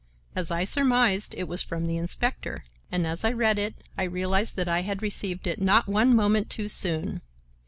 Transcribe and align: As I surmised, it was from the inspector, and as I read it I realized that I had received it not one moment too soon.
As 0.35 0.49
I 0.49 0.63
surmised, 0.63 1.35
it 1.37 1.47
was 1.47 1.61
from 1.61 1.85
the 1.85 1.97
inspector, 1.97 2.63
and 2.91 3.05
as 3.05 3.23
I 3.23 3.31
read 3.31 3.59
it 3.59 3.75
I 3.99 4.03
realized 4.05 4.55
that 4.55 4.67
I 4.67 4.81
had 4.81 5.03
received 5.03 5.45
it 5.45 5.61
not 5.61 5.85
one 5.87 6.15
moment 6.15 6.49
too 6.49 6.69
soon. 6.69 7.21